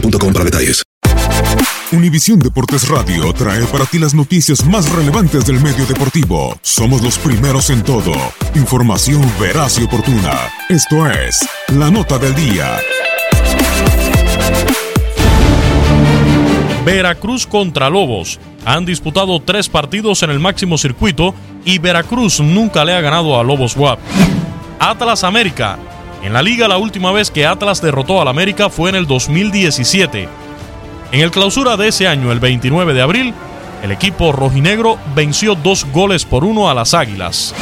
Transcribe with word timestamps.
boostmobile.com 0.00 0.32
para 0.32 0.44
detalles. 0.44 0.82
Univisión 1.90 2.38
Deportes 2.38 2.86
Radio 2.88 3.32
trae 3.32 3.64
para 3.64 3.86
ti 3.86 3.98
las 3.98 4.12
noticias 4.12 4.64
más 4.66 4.90
relevantes 4.92 5.46
del 5.46 5.58
medio 5.60 5.86
deportivo. 5.86 6.58
Somos 6.60 7.02
los 7.02 7.16
primeros 7.18 7.70
en 7.70 7.82
todo. 7.82 8.12
Información 8.54 9.22
veraz 9.40 9.78
y 9.78 9.84
oportuna. 9.84 10.34
Esto 10.68 11.06
es 11.06 11.48
La 11.68 11.90
Nota 11.90 12.18
del 12.18 12.34
Día. 12.34 12.76
Veracruz 16.84 17.46
contra 17.46 17.88
Lobos. 17.88 18.38
Han 18.66 18.84
disputado 18.84 19.40
tres 19.40 19.68
partidos 19.68 20.22
en 20.22 20.30
el 20.30 20.40
máximo 20.40 20.76
circuito 20.76 21.34
y 21.64 21.78
Veracruz 21.78 22.40
nunca 22.40 22.84
le 22.84 22.94
ha 22.94 23.00
ganado 23.00 23.40
a 23.40 23.42
Lobos 23.42 23.76
WAP. 23.76 23.98
Atlas 24.78 25.24
América. 25.24 25.78
En 26.22 26.32
la 26.32 26.42
liga 26.42 26.66
la 26.66 26.78
última 26.78 27.12
vez 27.12 27.30
que 27.30 27.46
Atlas 27.46 27.80
derrotó 27.80 28.20
al 28.20 28.28
América 28.28 28.70
fue 28.70 28.90
en 28.90 28.96
el 28.96 29.06
2017. 29.06 30.28
En 31.12 31.20
el 31.20 31.30
clausura 31.30 31.76
de 31.76 31.88
ese 31.88 32.08
año, 32.08 32.32
el 32.32 32.40
29 32.40 32.92
de 32.92 33.02
abril, 33.02 33.34
el 33.82 33.92
equipo 33.92 34.32
rojinegro 34.32 34.98
venció 35.14 35.54
dos 35.54 35.86
goles 35.92 36.24
por 36.24 36.44
uno 36.44 36.68
a 36.68 36.74
las 36.74 36.92
Águilas. 36.92 37.54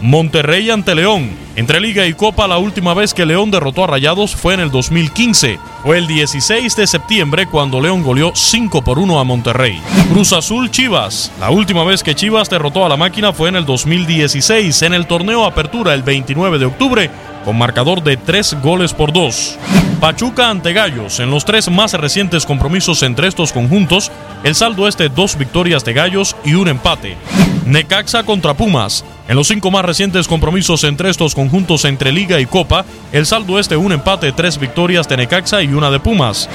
Monterrey 0.00 0.70
ante 0.70 0.94
León. 0.94 1.30
Entre 1.56 1.80
Liga 1.80 2.06
y 2.06 2.14
Copa 2.14 2.46
la 2.46 2.58
última 2.58 2.94
vez 2.94 3.14
que 3.14 3.26
León 3.26 3.50
derrotó 3.50 3.84
a 3.84 3.86
Rayados 3.88 4.36
fue 4.36 4.54
en 4.54 4.60
el 4.60 4.70
2015. 4.70 5.58
Fue 5.82 5.98
el 5.98 6.06
16 6.06 6.76
de 6.76 6.86
septiembre 6.86 7.46
cuando 7.46 7.80
León 7.80 8.02
goleó 8.02 8.32
5 8.34 8.82
por 8.82 8.98
1 8.98 9.18
a 9.18 9.24
Monterrey. 9.24 9.80
Cruz 10.12 10.32
Azul 10.32 10.70
Chivas. 10.70 11.32
La 11.40 11.50
última 11.50 11.84
vez 11.84 12.02
que 12.02 12.14
Chivas 12.14 12.50
derrotó 12.50 12.84
a 12.84 12.88
la 12.88 12.96
máquina 12.96 13.32
fue 13.32 13.48
en 13.48 13.56
el 13.56 13.64
2016 13.64 14.82
en 14.82 14.94
el 14.94 15.06
torneo 15.06 15.44
Apertura 15.44 15.94
el 15.94 16.02
29 16.02 16.58
de 16.58 16.66
octubre 16.66 17.10
con 17.44 17.58
marcador 17.58 18.02
de 18.02 18.16
3 18.16 18.56
goles 18.62 18.92
por 18.92 19.12
2. 19.12 19.58
Pachuca 20.00 20.50
ante 20.50 20.72
Gallos. 20.72 21.20
En 21.20 21.30
los 21.30 21.44
tres 21.44 21.70
más 21.70 21.94
recientes 21.94 22.44
compromisos 22.44 23.02
entre 23.02 23.26
estos 23.26 23.52
conjuntos, 23.52 24.10
el 24.42 24.54
saldo 24.54 24.86
es 24.86 24.98
de 24.98 25.08
dos 25.08 25.38
victorias 25.38 25.84
de 25.84 25.94
Gallos 25.94 26.36
y 26.44 26.54
un 26.54 26.68
empate. 26.68 27.16
Necaxa 27.64 28.24
contra 28.24 28.54
Pumas. 28.54 29.04
En 29.28 29.36
los 29.36 29.48
cinco 29.48 29.70
más 29.70 29.84
recientes 29.84 30.28
compromisos 30.28 30.84
entre 30.84 31.08
estos 31.08 31.34
conjuntos 31.34 31.86
entre 31.86 32.12
Liga 32.12 32.38
y 32.38 32.44
Copa, 32.44 32.84
el 33.12 33.24
saldo 33.24 33.58
es 33.58 33.68
de 33.70 33.78
un 33.78 33.92
empate, 33.92 34.32
tres 34.32 34.58
victorias 34.58 35.08
de 35.08 35.16
Necaxa 35.16 35.62
y 35.62 35.68
una 35.68 35.90
de 35.90 36.00
Pumas. 36.00 36.50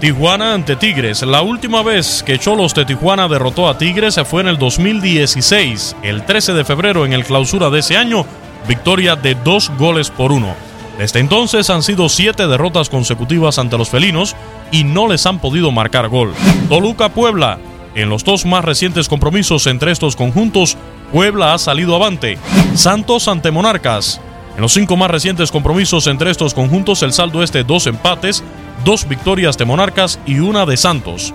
Tijuana 0.00 0.54
ante 0.54 0.76
Tigres. 0.76 1.22
La 1.22 1.42
última 1.42 1.82
vez 1.82 2.22
que 2.22 2.38
Cholos 2.38 2.74
de 2.74 2.84
Tijuana 2.84 3.28
derrotó 3.28 3.68
a 3.68 3.76
Tigres 3.76 4.18
fue 4.26 4.42
en 4.42 4.48
el 4.48 4.58
2016, 4.58 5.96
el 6.02 6.24
13 6.24 6.54
de 6.54 6.64
febrero 6.64 7.04
en 7.04 7.12
el 7.12 7.24
clausura 7.24 7.68
de 7.68 7.80
ese 7.80 7.96
año, 7.96 8.24
victoria 8.68 9.16
de 9.16 9.34
dos 9.34 9.70
goles 9.78 10.10
por 10.10 10.32
uno. 10.32 10.54
Desde 10.98 11.20
entonces 11.20 11.68
han 11.68 11.82
sido 11.82 12.08
siete 12.08 12.46
derrotas 12.46 12.88
consecutivas 12.88 13.58
ante 13.58 13.76
los 13.76 13.90
felinos 13.90 14.34
y 14.70 14.84
no 14.84 15.08
les 15.08 15.26
han 15.26 15.38
podido 15.38 15.70
marcar 15.70 16.08
gol. 16.08 16.32
Toluca 16.68 17.10
Puebla. 17.10 17.58
En 17.94 18.08
los 18.08 18.24
dos 18.24 18.44
más 18.44 18.64
recientes 18.64 19.08
compromisos 19.08 19.66
entre 19.66 19.90
estos 19.90 20.16
conjuntos, 20.16 20.76
Puebla 21.12 21.54
ha 21.54 21.58
salido 21.58 21.94
avante. 21.94 22.38
Santos 22.74 23.28
ante 23.28 23.50
Monarcas. 23.50 24.20
En 24.56 24.62
los 24.62 24.72
cinco 24.72 24.96
más 24.96 25.10
recientes 25.10 25.50
compromisos 25.50 26.06
entre 26.06 26.30
estos 26.30 26.54
conjuntos, 26.54 27.02
el 27.02 27.12
saldo 27.12 27.42
es 27.42 27.52
de 27.52 27.62
dos 27.62 27.86
empates, 27.86 28.42
dos 28.84 29.06
victorias 29.06 29.58
de 29.58 29.66
Monarcas 29.66 30.18
y 30.26 30.38
una 30.38 30.64
de 30.64 30.78
Santos. 30.78 31.34